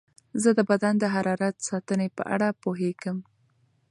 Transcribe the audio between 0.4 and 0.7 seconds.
زه د